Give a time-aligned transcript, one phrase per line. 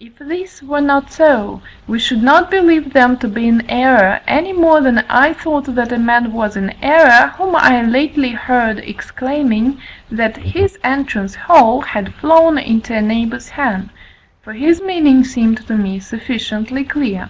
[0.00, 4.52] If this were not so, we should not believe them to be in error, any
[4.52, 9.80] more than I thought that a man was in error, whom I lately heard exclaiming
[10.10, 13.90] that his entrance hall had flown into a neighbour's hen,
[14.42, 17.28] for his meaning seemed to me sufficiently clear.